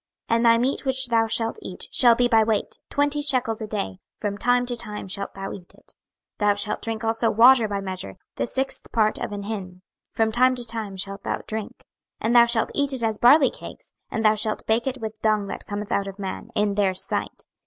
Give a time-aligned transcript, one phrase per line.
[0.31, 3.67] 26:004:010 And thy meat which thou shalt eat shall be by weight, twenty shekels a
[3.67, 5.93] day: from time to time shalt thou eat it.
[6.39, 10.31] 26:004:011 Thou shalt drink also water by measure, the sixth part of an hin: from
[10.31, 11.73] time to time shalt thou drink.
[11.73, 11.83] 26:004:012
[12.21, 15.45] And thou shalt eat it as barley cakes, and thou shalt bake it with dung
[15.45, 17.45] that cometh out of man, in their sight.